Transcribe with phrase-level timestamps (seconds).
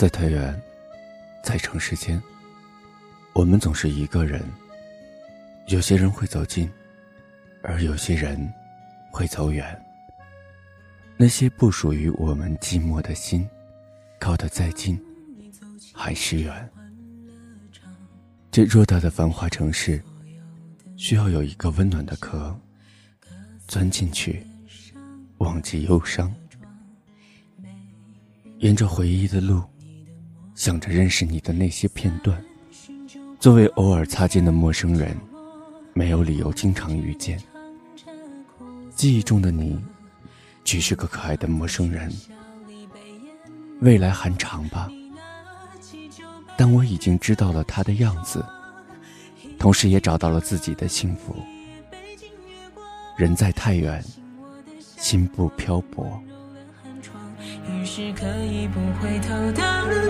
[0.00, 0.58] 在太原，
[1.44, 2.18] 在城市间，
[3.34, 4.42] 我们总是一个人。
[5.66, 6.66] 有些人会走近，
[7.62, 8.50] 而有些人
[9.12, 9.78] 会走远。
[11.18, 13.46] 那些不属于我们寂寞的心，
[14.18, 14.98] 靠得再近，
[15.92, 16.70] 还是远。
[18.50, 20.02] 这偌大的繁华城市，
[20.96, 22.58] 需要有一个温暖的壳，
[23.68, 24.42] 钻进去，
[25.36, 26.34] 忘记忧伤。
[28.60, 29.62] 沿着回忆的路，
[30.60, 32.38] 想着认识你的那些片段。
[33.38, 35.16] 作为偶尔擦肩的陌生人。
[35.94, 37.42] 没有理由经常遇见，
[38.94, 39.82] 记忆中的你，
[40.62, 42.12] 只是个可爱的陌生人。
[43.80, 44.88] 未来还长吧，
[46.56, 48.44] 但我已经知道了他的样子，
[49.58, 51.34] 同时也找到了自己的幸福。
[53.16, 54.02] 人在太远，
[54.78, 56.22] 心不漂泊。
[57.66, 60.09] 于是可以不回头的